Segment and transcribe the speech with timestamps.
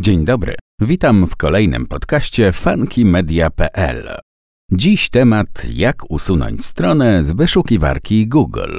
[0.00, 4.08] Dzień dobry, witam w kolejnym podcaście funkymedia.pl.
[4.72, 8.78] Dziś temat jak usunąć stronę z wyszukiwarki Google.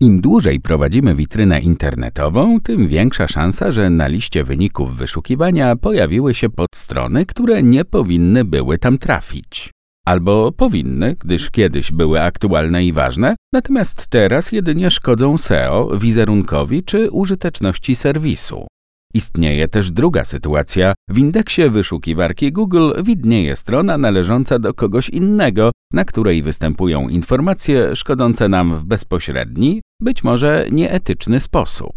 [0.00, 6.48] Im dłużej prowadzimy witrynę internetową, tym większa szansa, że na liście wyników wyszukiwania pojawiły się
[6.48, 9.70] podstrony, które nie powinny były tam trafić.
[10.06, 17.10] Albo powinny, gdyż kiedyś były aktualne i ważne, natomiast teraz jedynie szkodzą SEO, wizerunkowi czy
[17.10, 18.66] użyteczności serwisu.
[19.14, 20.94] Istnieje też druga sytuacja.
[21.08, 28.48] W indeksie wyszukiwarki Google widnieje strona należąca do kogoś innego, na której występują informacje szkodzące
[28.48, 31.94] nam w bezpośredni, być może nieetyczny sposób.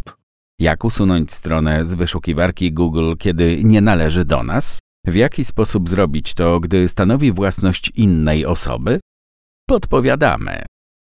[0.60, 4.80] Jak usunąć stronę z wyszukiwarki Google, kiedy nie należy do nas?
[5.06, 9.00] W jaki sposób zrobić to, gdy stanowi własność innej osoby?
[9.70, 10.66] Podpowiadamy.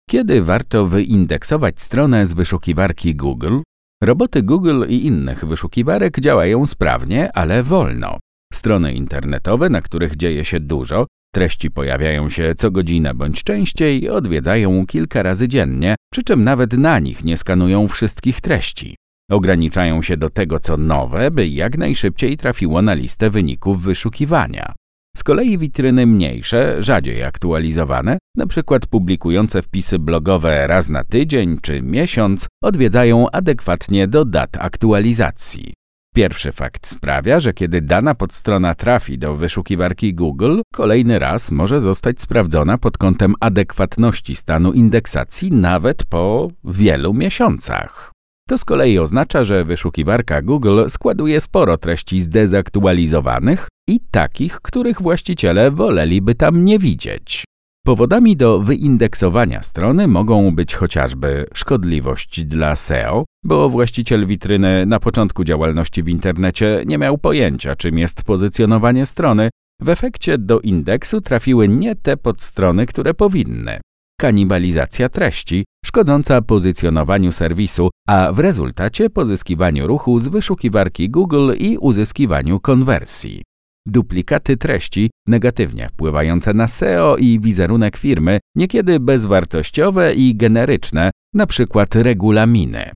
[0.10, 3.60] Kiedy warto wyindeksować stronę z wyszukiwarki Google?
[4.04, 8.20] Roboty Google i innych wyszukiwarek działają sprawnie, ale wolno.
[8.54, 14.86] Strony internetowe, na których dzieje się dużo, treści pojawiają się co godzinę bądź częściej, odwiedzają
[14.86, 18.96] kilka razy dziennie, przy czym nawet na nich nie skanują wszystkich treści.
[19.32, 24.74] Ograniczają się do tego, co nowe, by jak najszybciej trafiło na listę wyników wyszukiwania.
[25.18, 28.80] Z kolei witryny mniejsze, rzadziej aktualizowane, np.
[28.90, 35.74] publikujące wpisy blogowe raz na tydzień czy miesiąc, odwiedzają adekwatnie do dat aktualizacji.
[36.16, 42.22] Pierwszy fakt sprawia, że kiedy dana podstrona trafi do wyszukiwarki Google, kolejny raz może zostać
[42.22, 48.12] sprawdzona pod kątem adekwatności stanu indeksacji nawet po wielu miesiącach.
[48.50, 55.72] To z kolei oznacza, że wyszukiwarka Google składuje sporo treści zdezaktualizowanych i takich, których właściciele
[55.72, 57.44] woleliby tam nie widzieć.
[57.86, 65.44] Powodami do wyindeksowania strony mogą być chociażby szkodliwość dla SEO, bo właściciel witryny na początku
[65.44, 69.50] działalności w internecie nie miał pojęcia, czym jest pozycjonowanie strony.
[69.82, 73.80] W efekcie do indeksu trafiły nie te podstrony, które powinny
[74.20, 82.60] kanibalizacja treści, szkodząca pozycjonowaniu serwisu, a w rezultacie pozyskiwaniu ruchu z wyszukiwarki Google i uzyskiwaniu
[82.60, 83.44] konwersji.
[83.88, 91.86] Duplikaty treści, negatywnie wpływające na SEO i wizerunek firmy, niekiedy bezwartościowe i generyczne, np.
[91.94, 92.92] regulaminy.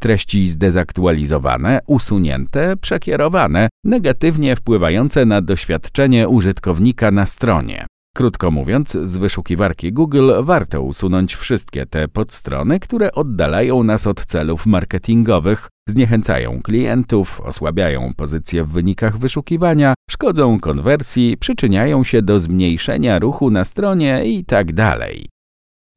[0.00, 7.86] Treści zdezaktualizowane, usunięte, przekierowane, negatywnie wpływające na doświadczenie użytkownika na stronie.
[8.16, 14.66] Krótko mówiąc, z wyszukiwarki Google warto usunąć wszystkie te podstrony, które oddalają nas od celów
[14.66, 23.50] marketingowych, zniechęcają klientów, osłabiają pozycję w wynikach wyszukiwania, szkodzą konwersji, przyczyniają się do zmniejszenia ruchu
[23.50, 24.98] na stronie itd.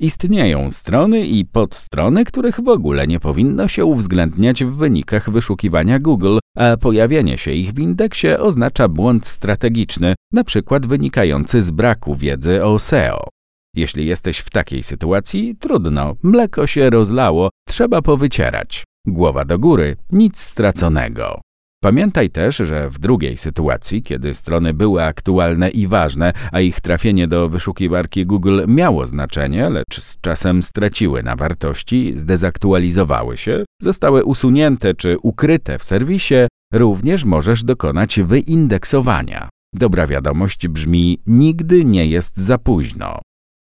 [0.01, 6.37] Istnieją strony i podstrony, których w ogóle nie powinno się uwzględniać w wynikach wyszukiwania Google,
[6.57, 10.79] a pojawienie się ich w indeksie oznacza błąd strategiczny, np.
[10.79, 13.27] wynikający z braku wiedzy o SEO.
[13.75, 18.83] Jeśli jesteś w takiej sytuacji, trudno, mleko się rozlało, trzeba powycierać.
[19.07, 21.41] Głowa do góry, nic straconego.
[21.83, 27.27] Pamiętaj też, że w drugiej sytuacji, kiedy strony były aktualne i ważne, a ich trafienie
[27.27, 34.93] do wyszukiwarki Google miało znaczenie, lecz z czasem straciły na wartości, zdezaktualizowały się, zostały usunięte
[34.93, 39.49] czy ukryte w serwisie, również możesz dokonać wyindeksowania.
[39.75, 43.19] Dobra wiadomość brzmi: nigdy nie jest za późno.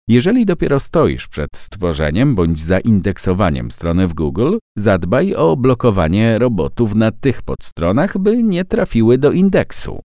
[0.09, 7.11] Jeżeli dopiero stoisz przed stworzeniem bądź zaindeksowaniem strony w Google, zadbaj o blokowanie robotów na
[7.11, 9.99] tych podstronach, by nie trafiły do indeksu.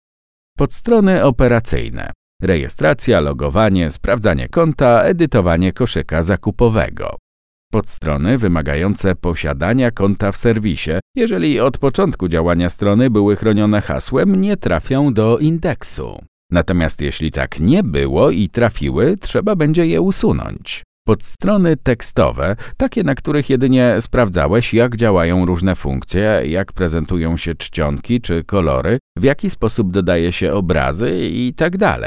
[0.57, 2.11] Podstrony operacyjne.
[2.41, 7.17] Rejestracja, logowanie, sprawdzanie konta, edytowanie koszyka zakupowego.
[7.71, 14.57] Podstrony wymagające posiadania konta w serwisie, jeżeli od początku działania strony były chronione hasłem, nie
[14.57, 16.30] trafią do indeksu.
[16.51, 20.83] Natomiast jeśli tak nie było i trafiły, trzeba będzie je usunąć.
[21.05, 28.21] Podstrony tekstowe, takie na których jedynie sprawdzałeś, jak działają różne funkcje, jak prezentują się czcionki
[28.21, 31.77] czy kolory, w jaki sposób dodaje się obrazy itd.
[31.77, 32.01] Tak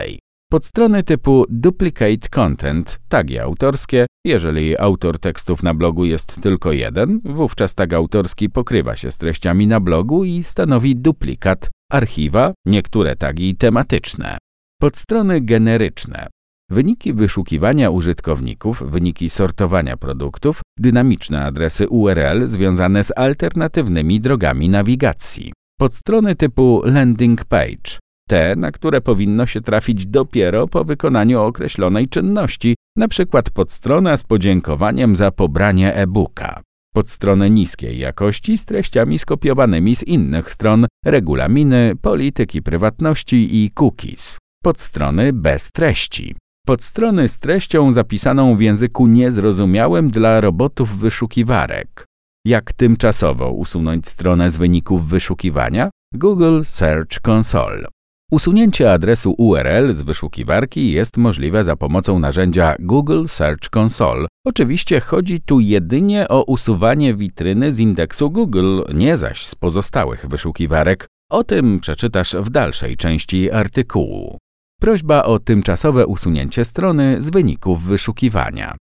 [0.51, 7.75] Podstrony typu Duplicate Content, tagi autorskie, jeżeli autor tekstów na blogu jest tylko jeden, wówczas
[7.75, 14.39] tag autorski pokrywa się z treściami na blogu i stanowi duplikat, archiwa, niektóre tagi tematyczne.
[14.81, 16.27] Podstrony generyczne.
[16.71, 25.53] Wyniki wyszukiwania użytkowników, wyniki sortowania produktów, dynamiczne adresy URL związane z alternatywnymi drogami nawigacji.
[25.79, 27.99] Podstrony typu landing page.
[28.29, 33.43] Te, na które powinno się trafić dopiero po wykonaniu określonej czynności, np.
[33.55, 36.63] podstrona z podziękowaniem za pobranie e-booka.
[36.95, 45.33] Podstrony niskiej jakości z treściami skopiowanymi z innych stron, regulaminy, polityki prywatności i cookies, podstrony
[45.33, 46.37] bez treści,
[46.67, 52.05] podstrony z treścią zapisaną w języku niezrozumiałym dla robotów wyszukiwarek.
[52.47, 55.91] Jak tymczasowo usunąć stronę z wyników wyszukiwania?
[56.15, 57.89] Google Search Console.
[58.35, 64.27] Usunięcie adresu URL z wyszukiwarki jest możliwe za pomocą narzędzia Google Search Console.
[64.47, 71.07] Oczywiście chodzi tu jedynie o usuwanie witryny z indeksu Google, nie zaś z pozostałych wyszukiwarek.
[71.31, 74.39] O tym przeczytasz w dalszej części artykułu.
[74.81, 78.77] Prośba o tymczasowe usunięcie strony z wyników wyszukiwania.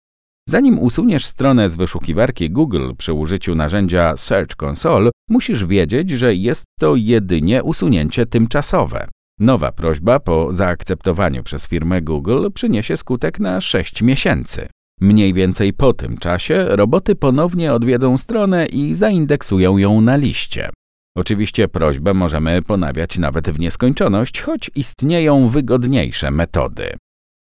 [0.49, 6.63] Zanim usuniesz stronę z wyszukiwarki Google przy użyciu narzędzia Search Console, musisz wiedzieć, że jest
[6.79, 9.07] to jedynie usunięcie tymczasowe.
[9.39, 14.67] Nowa prośba po zaakceptowaniu przez firmę Google przyniesie skutek na 6 miesięcy.
[15.01, 20.69] Mniej więcej po tym czasie roboty ponownie odwiedzą stronę i zaindeksują ją na liście.
[21.17, 26.93] Oczywiście prośbę możemy ponawiać nawet w nieskończoność, choć istnieją wygodniejsze metody.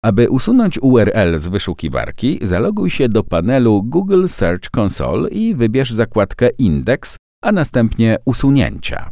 [0.03, 6.49] Aby usunąć URL z wyszukiwarki, zaloguj się do panelu Google Search Console i wybierz zakładkę
[6.49, 9.09] Index, a następnie Usunięcia.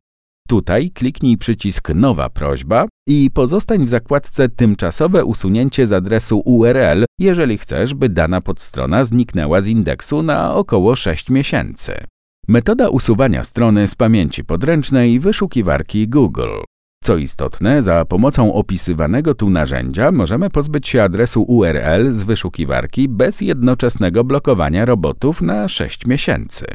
[0.49, 7.57] Tutaj kliknij przycisk Nowa prośba i pozostań w zakładce Tymczasowe usunięcie z adresu URL, jeżeli
[7.57, 11.93] chcesz, by dana podstrona zniknęła z indeksu na około 6 miesięcy.
[12.47, 16.61] Metoda usuwania strony z pamięci podręcznej wyszukiwarki Google.
[17.03, 23.41] Co istotne, za pomocą opisywanego tu narzędzia możemy pozbyć się adresu URL z wyszukiwarki bez
[23.41, 26.65] jednoczesnego blokowania robotów na 6 miesięcy.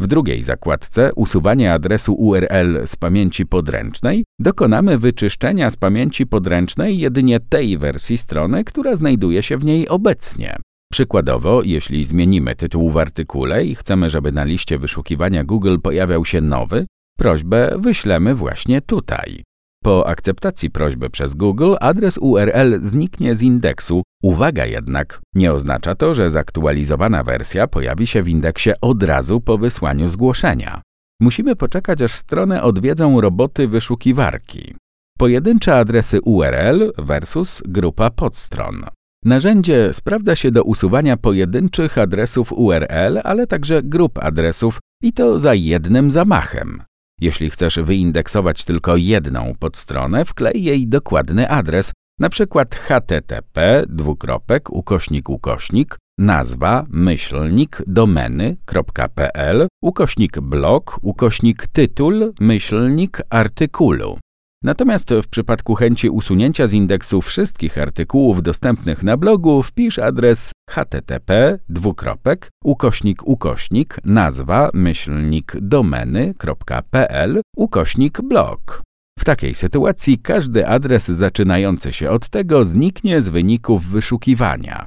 [0.00, 7.40] W drugiej zakładce usuwanie adresu URL z pamięci podręcznej dokonamy wyczyszczenia z pamięci podręcznej jedynie
[7.40, 10.56] tej wersji strony, która znajduje się w niej obecnie.
[10.92, 16.40] Przykładowo, jeśli zmienimy tytuł w artykule i chcemy, żeby na liście wyszukiwania Google pojawiał się
[16.40, 16.86] nowy,
[17.18, 19.42] prośbę wyślemy właśnie tutaj.
[19.84, 24.02] Po akceptacji prośby przez Google adres URL zniknie z indeksu.
[24.22, 29.58] Uwaga jednak, nie oznacza to, że zaktualizowana wersja pojawi się w indeksie od razu po
[29.58, 30.82] wysłaniu zgłoszenia.
[31.20, 34.74] Musimy poczekać, aż stronę odwiedzą roboty wyszukiwarki.
[35.18, 38.84] Pojedyncze adresy URL versus grupa podstron.
[39.24, 45.54] Narzędzie sprawdza się do usuwania pojedynczych adresów URL, ale także grup adresów i to za
[45.54, 46.82] jednym zamachem.
[47.20, 52.64] Jeśli chcesz wyindeksować tylko jedną podstronę, wklej jej dokładny adres, np.
[52.88, 64.18] http dwukropek ukośnik ukośnik nazwa myślnik domeny.pl ukośnik blog ukośnik tytuł myślnik artykulu.
[64.64, 71.58] Natomiast w przypadku chęci usunięcia z indeksu wszystkich artykułów dostępnych na blogu wpisz adres http
[71.68, 78.82] dwukropek ukośnik ukośnik nazwa myślnik domeny.pl ukośnik blog.
[79.18, 84.86] W takiej sytuacji każdy adres zaczynający się od tego zniknie z wyników wyszukiwania.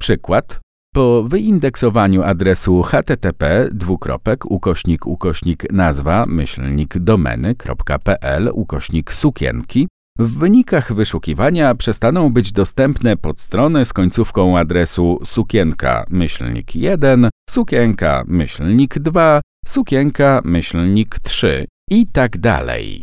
[0.00, 0.60] Przykład
[0.94, 11.74] po wyindeksowaniu adresu http dwukropek ukośnik ukośnik nazwa myślnik domeny.pl ukośnik sukienki w wynikach wyszukiwania
[11.74, 21.18] przestaną być dostępne podstrony z końcówką adresu sukienka myślnik 1, sukienka myślnik 2, sukienka myślnik
[21.18, 23.02] 3 i tak dalej.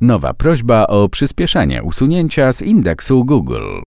[0.00, 3.80] Nowa prośba o przyspieszenie usunięcia z indeksu Google.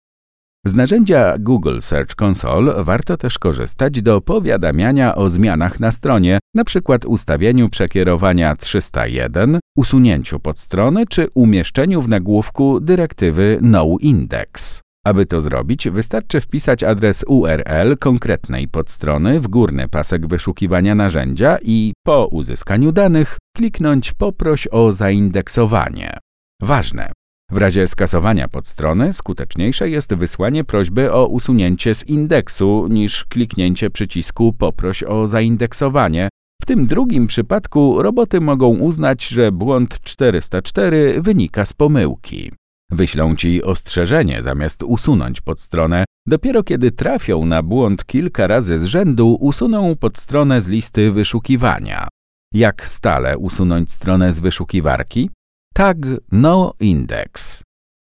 [0.66, 6.98] Z narzędzia Google Search Console warto też korzystać do powiadamiania o zmianach na stronie, np.
[7.06, 14.82] ustawieniu przekierowania 301, usunięciu podstrony czy umieszczeniu w nagłówku dyrektywy noindex.
[15.06, 21.94] Aby to zrobić, wystarczy wpisać adres URL konkretnej podstrony w górny pasek wyszukiwania narzędzia i
[22.06, 26.18] po uzyskaniu danych kliknąć Poproś o zaindeksowanie.
[26.62, 27.12] Ważne,
[27.52, 34.54] w razie skasowania podstrony skuteczniejsze jest wysłanie prośby o usunięcie z indeksu niż kliknięcie przycisku
[34.54, 36.30] Poproś o zaindeksowanie.
[36.62, 42.52] W tym drugim przypadku roboty mogą uznać, że błąd 404 wynika z pomyłki.
[42.92, 46.06] Wyślą ci ostrzeżenie zamiast usunąć podstronę.
[46.28, 52.08] Dopiero kiedy trafią na błąd kilka razy z rzędu, usuną podstronę z listy wyszukiwania.
[52.54, 55.30] Jak stale usunąć stronę z wyszukiwarki?
[55.74, 55.98] Tag
[56.32, 57.62] noindex.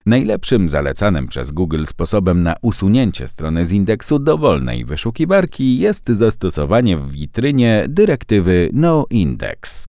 [0.05, 7.11] Najlepszym zalecanym przez Google sposobem na usunięcie strony z indeksu dowolnej wyszukiwarki jest zastosowanie w
[7.11, 9.85] witrynie dyrektywy noindex.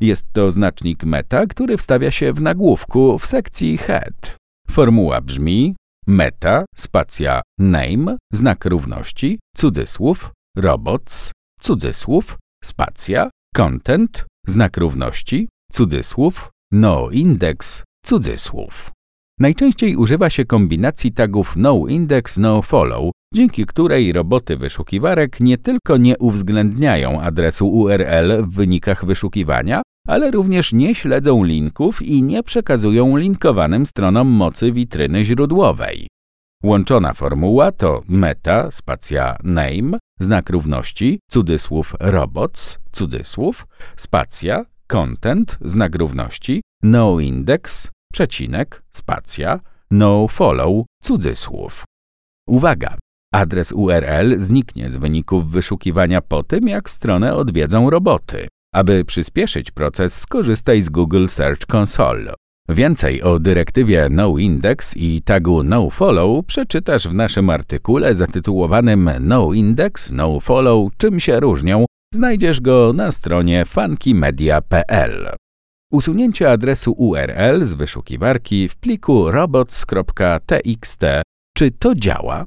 [0.00, 4.36] Jest to znacznik meta, który wstawia się w nagłówku w sekcji head.
[4.70, 16.50] Formuła brzmi meta, spacja name, znak równości, cudzysłów, robots, cudzysłów, spacja, content, znak równości, cudzysłów,
[16.72, 18.90] noindex, cudzysłów.
[19.40, 27.20] Najczęściej używa się kombinacji tagów noindex, nofollow, dzięki której roboty wyszukiwarek nie tylko nie uwzględniają
[27.20, 34.28] adresu URL w wynikach wyszukiwania, ale również nie śledzą linków i nie przekazują linkowanym stronom
[34.28, 36.06] mocy witryny źródłowej.
[36.64, 46.62] Łączona formuła to meta, spacja name, znak równości, cudzysłów robots, cudzysłów, spacja, content, znak równości,
[46.82, 51.84] noindex, przecinek, spacja, nofollow, cudzysłów.
[52.48, 52.96] Uwaga!
[53.34, 58.48] Adres URL zniknie z wyników wyszukiwania po tym, jak stronę odwiedzą roboty.
[58.74, 62.34] Aby przyspieszyć proces, skorzystaj z Google Search Console.
[62.68, 71.20] Więcej o dyrektywie noindex i tagu nofollow przeczytasz w naszym artykule zatytułowanym Noindex, nofollow czym
[71.20, 71.84] się różnią.
[72.14, 75.28] Znajdziesz go na stronie funkymedia.pl.
[75.92, 81.00] Usunięcie adresu URL z wyszukiwarki w pliku robots.txt.
[81.56, 82.44] Czy to działa?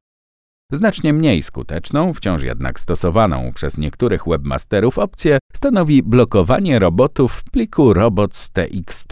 [0.71, 7.93] Znacznie mniej skuteczną, wciąż jednak stosowaną przez niektórych webmasterów opcję stanowi blokowanie robotów w pliku
[7.93, 9.07] robots.txt.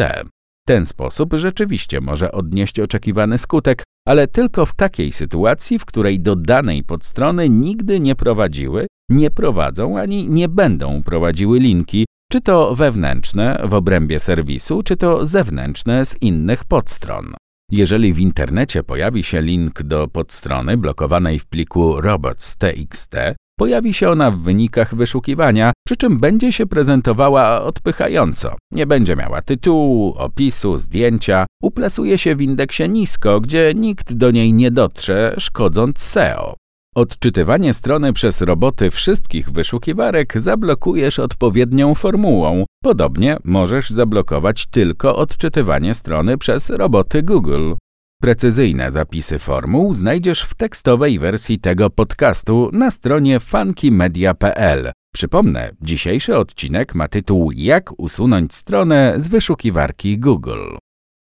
[0.67, 6.35] Ten sposób rzeczywiście może odnieść oczekiwany skutek, ale tylko w takiej sytuacji, w której do
[6.35, 13.61] danej podstrony nigdy nie prowadziły, nie prowadzą ani nie będą prowadziły linki, czy to wewnętrzne
[13.63, 17.33] w obrębie serwisu, czy to zewnętrzne z innych podstron.
[17.71, 23.15] Jeżeli w internecie pojawi się link do podstrony blokowanej w pliku robots.txt,
[23.59, 28.55] pojawi się ona w wynikach wyszukiwania, przy czym będzie się prezentowała odpychająco.
[28.71, 34.53] Nie będzie miała tytułu, opisu, zdjęcia, uplasuje się w indeksie nisko, gdzie nikt do niej
[34.53, 36.55] nie dotrze, szkodząc SEO.
[36.95, 42.65] Odczytywanie strony przez roboty wszystkich wyszukiwarek zablokujesz odpowiednią formułą.
[42.83, 47.73] Podobnie możesz zablokować tylko odczytywanie strony przez roboty Google.
[48.21, 54.91] Precyzyjne zapisy formuł znajdziesz w tekstowej wersji tego podcastu na stronie funkymedia.pl.
[55.13, 60.77] Przypomnę, dzisiejszy odcinek ma tytuł Jak usunąć stronę z wyszukiwarki Google.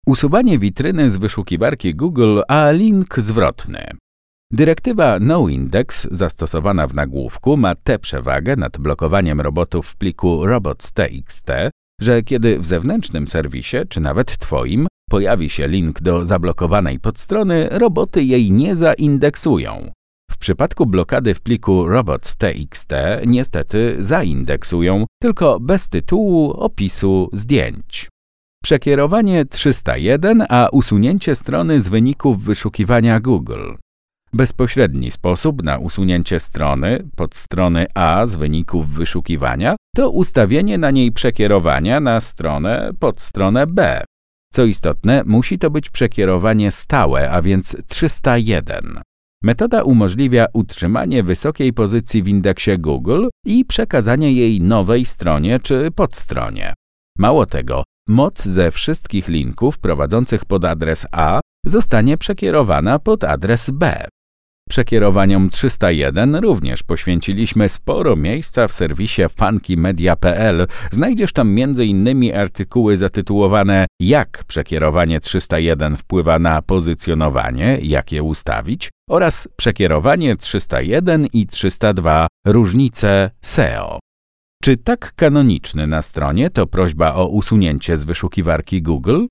[0.08, 3.88] Usuwanie witryny z wyszukiwarki Google, a link zwrotny.
[4.52, 11.48] Dyrektywa noindex zastosowana w nagłówku ma tę przewagę nad blokowaniem robotów w pliku robots.txt,
[12.02, 18.24] że kiedy w zewnętrznym serwisie, czy nawet Twoim, pojawi się link do zablokowanej podstrony, roboty
[18.24, 19.92] jej nie zaindeksują.
[20.32, 22.90] W przypadku blokady w pliku robots.txt
[23.26, 28.10] niestety zaindeksują, tylko bez tytułu, opisu, zdjęć.
[28.64, 33.74] Przekierowanie 301, a usunięcie strony z wyników wyszukiwania Google.
[34.34, 42.00] Bezpośredni sposób na usunięcie strony, podstrony A z wyników wyszukiwania, to ustawienie na niej przekierowania
[42.00, 44.02] na stronę, podstronę B.
[44.56, 49.02] Co istotne, musi to być przekierowanie stałe, a więc 301.
[49.44, 56.74] Metoda umożliwia utrzymanie wysokiej pozycji w indeksie Google i przekazanie jej nowej stronie czy podstronie.
[57.18, 64.08] Mało tego, moc ze wszystkich linków prowadzących pod adres A zostanie przekierowana pod adres B.
[64.70, 70.68] Przekierowaniom 301 również poświęciliśmy sporo miejsca w serwisie funkymedia.pl.
[70.92, 72.36] Znajdziesz tam m.in.
[72.36, 81.48] artykuły zatytułowane Jak przekierowanie 301 wpływa na pozycjonowanie, jak je ustawić oraz Przekierowanie 301 i
[81.48, 84.00] 302 różnice SEO.
[84.64, 89.26] Czy tak kanoniczny na stronie to prośba o usunięcie z wyszukiwarki Google?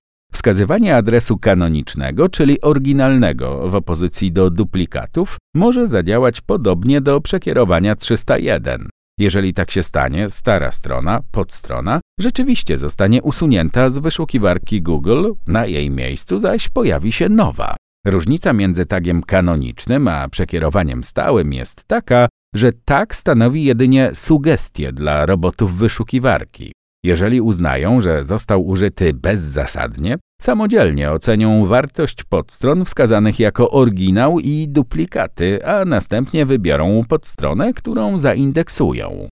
[0.45, 8.89] Wskazywanie adresu kanonicznego, czyli oryginalnego w opozycji do duplikatów, może zadziałać podobnie do przekierowania 301.
[9.19, 15.89] Jeżeli tak się stanie, stara strona, podstrona, rzeczywiście zostanie usunięta z wyszukiwarki Google, na jej
[15.89, 17.75] miejscu zaś pojawi się nowa.
[18.05, 25.25] Różnica między tagiem kanonicznym a przekierowaniem stałym jest taka, że tag stanowi jedynie sugestię dla
[25.25, 26.71] robotów wyszukiwarki.
[27.05, 35.65] Jeżeli uznają, że został użyty bezzasadnie, samodzielnie ocenią wartość podstron wskazanych jako oryginał i duplikaty,
[35.65, 39.27] a następnie wybiorą podstronę, którą zaindeksują.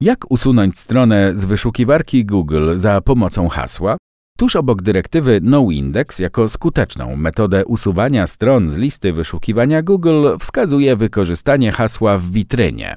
[0.00, 3.96] Jak usunąć stronę z wyszukiwarki Google za pomocą hasła?
[4.38, 11.72] Tuż obok dyrektywy noindex jako skuteczną metodę usuwania stron z listy wyszukiwania Google wskazuje wykorzystanie
[11.72, 12.96] hasła w witrynie.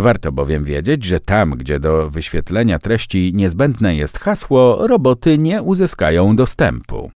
[0.00, 6.36] Warto bowiem wiedzieć, że tam, gdzie do wyświetlenia treści niezbędne jest hasło, roboty nie uzyskają
[6.36, 7.10] dostępu.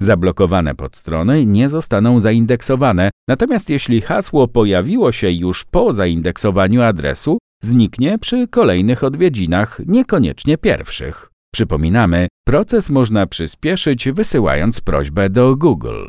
[0.00, 8.18] Zablokowane podstrony nie zostaną zaindeksowane, natomiast jeśli hasło pojawiło się już po zaindeksowaniu adresu, zniknie
[8.18, 11.30] przy kolejnych odwiedzinach, niekoniecznie pierwszych.
[11.54, 16.08] Przypominamy, proces można przyspieszyć wysyłając prośbę do Google.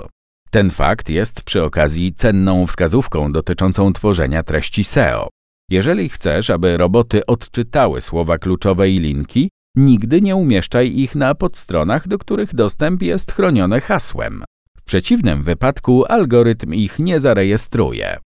[0.51, 5.29] Ten fakt jest przy okazji cenną wskazówką dotyczącą tworzenia treści SEO.
[5.69, 12.07] Jeżeli chcesz, aby roboty odczytały słowa kluczowe i linki, nigdy nie umieszczaj ich na podstronach,
[12.07, 14.43] do których dostęp jest chroniony hasłem.
[14.77, 18.17] W przeciwnym wypadku algorytm ich nie zarejestruje.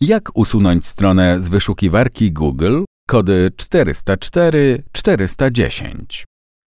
[0.00, 2.82] Jak usunąć stronę z wyszukiwarki Google?
[3.08, 6.24] Kody 404-410.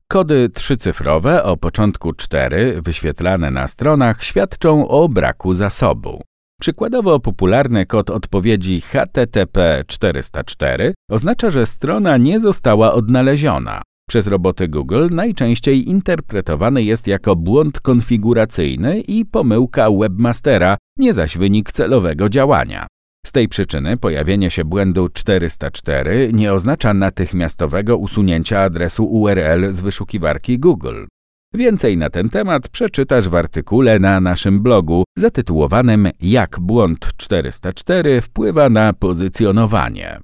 [0.08, 6.22] Kody trzycyfrowe o początku 4 wyświetlane na stronach świadczą o braku zasobu.
[6.62, 13.82] Przykładowo popularny kod odpowiedzi HTTP 404 oznacza, że strona nie została odnaleziona.
[14.10, 21.72] Przez roboty Google najczęściej interpretowany jest jako błąd konfiguracyjny i pomyłka webmastera, nie zaś wynik
[21.72, 22.88] celowego działania.
[23.26, 30.60] Z tej przyczyny pojawienie się błędu 404 nie oznacza natychmiastowego usunięcia adresu URL z wyszukiwarki
[30.60, 31.06] Google.
[31.54, 38.70] Więcej na ten temat przeczytasz w artykule na naszym blogu zatytułowanym Jak błąd 404 wpływa
[38.70, 40.20] na pozycjonowanie.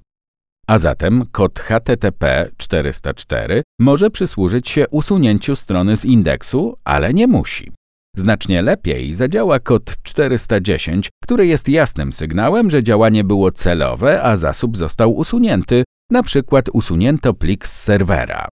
[0.66, 7.72] A zatem kod HTTP 404 może przysłużyć się usunięciu strony z indeksu, ale nie musi.
[8.16, 14.76] Znacznie lepiej zadziała kod 410, który jest jasnym sygnałem, że działanie było celowe, a zasób
[14.76, 18.48] został usunięty, na przykład usunięto plik z serwera.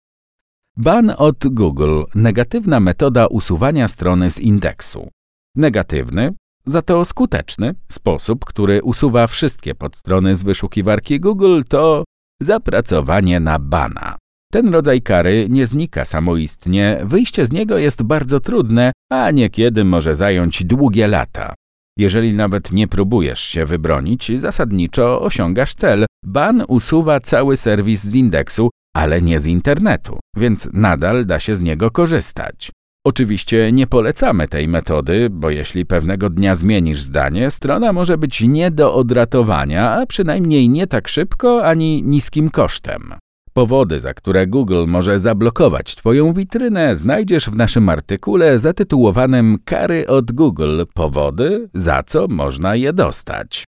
[0.77, 5.09] Ban od Google negatywna metoda usuwania strony z indeksu.
[5.55, 6.33] Negatywny,
[6.65, 12.03] za to skuteczny sposób, który usuwa wszystkie podstrony z wyszukiwarki Google to
[12.41, 14.17] zapracowanie na bana.
[14.51, 20.15] Ten rodzaj kary nie znika samoistnie, wyjście z niego jest bardzo trudne, a niekiedy może
[20.15, 21.53] zająć długie lata.
[21.97, 26.05] Jeżeli nawet nie próbujesz się wybronić, zasadniczo osiągasz cel.
[26.25, 31.61] Ban usuwa cały serwis z indeksu, ale nie z internetu, więc nadal da się z
[31.61, 32.71] niego korzystać.
[33.05, 38.71] Oczywiście nie polecamy tej metody, bo jeśli pewnego dnia zmienisz zdanie, strona może być nie
[38.71, 43.13] do odratowania, a przynajmniej nie tak szybko ani niskim kosztem.
[43.53, 50.31] Powody, za które Google może zablokować Twoją witrynę, znajdziesz w naszym artykule zatytułowanym Kary od
[50.31, 53.63] Google powody, za co można je dostać.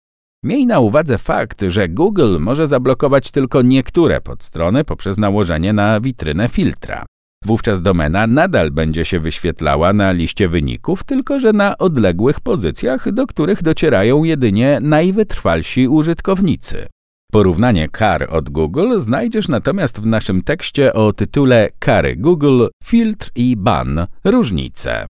[0.44, 6.48] Miej na uwadze fakt, że Google może zablokować tylko niektóre podstrony poprzez nałożenie na witrynę
[6.48, 7.06] filtra.
[7.44, 13.26] Wówczas domena nadal będzie się wyświetlała na liście wyników, tylko że na odległych pozycjach, do
[13.26, 16.86] których docierają jedynie najwytrwalsi użytkownicy.
[17.32, 23.56] Porównanie kar od Google znajdziesz natomiast w naszym tekście o tytule Kary Google, filtr i
[23.56, 25.06] ban różnice.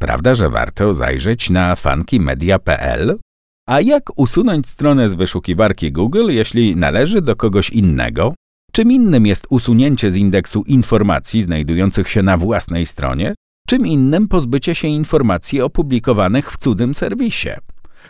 [0.00, 3.18] Prawda, że warto zajrzeć na funkymedia.pl?
[3.66, 8.34] A jak usunąć stronę z wyszukiwarki Google, jeśli należy do kogoś innego?
[8.72, 13.34] Czym innym jest usunięcie z indeksu informacji znajdujących się na własnej stronie?
[13.68, 17.48] Czym innym pozbycie się informacji opublikowanych w cudzym serwisie?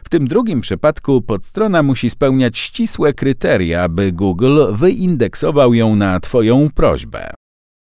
[0.05, 6.69] W tym drugim przypadku podstrona musi spełniać ścisłe kryteria, by Google wyindeksował ją na Twoją
[6.75, 7.31] prośbę.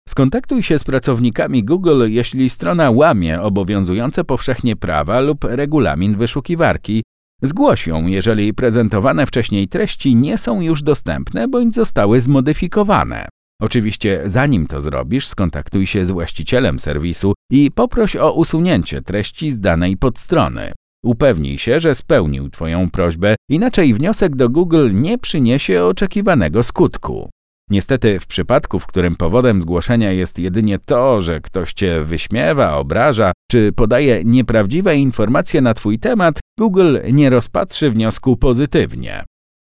[0.10, 7.04] Skontaktuj się z pracownikami Google, jeśli strona łamie obowiązujące powszechnie prawa lub regulamin wyszukiwarki.
[7.41, 13.28] Zgłoś ją, jeżeli prezentowane wcześniej treści nie są już dostępne bądź zostały zmodyfikowane.
[13.62, 19.60] Oczywiście, zanim to zrobisz, skontaktuj się z właścicielem serwisu i poproś o usunięcie treści z
[19.60, 20.71] danej podstrony.
[21.06, 27.30] Upewnij się, że spełnił Twoją prośbę, inaczej wniosek do Google nie przyniesie oczekiwanego skutku.
[27.70, 33.32] Niestety, w przypadku, w którym powodem zgłoszenia jest jedynie to, że ktoś Cię wyśmiewa, obraża,
[33.52, 39.24] czy podaje nieprawdziwe informacje na Twój temat, Google nie rozpatrzy wniosku pozytywnie.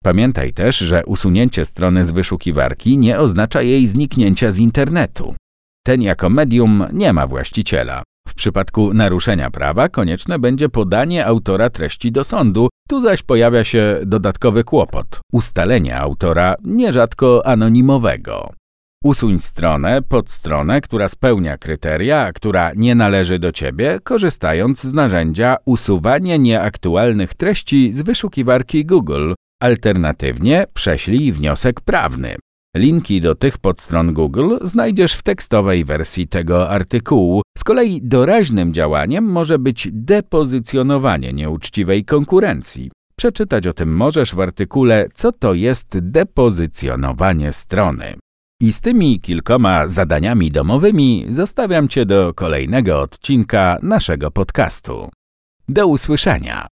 [0.05, 5.35] Pamiętaj też, że usunięcie strony z wyszukiwarki nie oznacza jej zniknięcia z internetu.
[5.87, 8.03] Ten jako medium nie ma właściciela.
[8.29, 14.01] W przypadku naruszenia prawa konieczne będzie podanie autora treści do sądu, tu zaś pojawia się
[14.07, 18.53] dodatkowy kłopot ustalenie autora nierzadko anonimowego.
[19.05, 25.57] Usuń stronę, podstronę, która spełnia kryteria, a która nie należy do ciebie, korzystając z narzędzia
[25.65, 29.33] usuwanie nieaktualnych treści z wyszukiwarki Google.
[29.63, 32.37] Alternatywnie prześlij wniosek prawny.
[32.77, 37.43] Linki do tych podstron Google znajdziesz w tekstowej wersji tego artykułu.
[37.59, 42.91] Z kolei doraźnym działaniem może być depozycjonowanie nieuczciwej konkurencji.
[43.17, 48.15] Przeczytać o tym możesz w artykule Co to jest depozycjonowanie strony.
[48.61, 55.09] I z tymi kilkoma zadaniami domowymi zostawiam Cię do kolejnego odcinka naszego podcastu.
[55.69, 56.67] Do usłyszenia!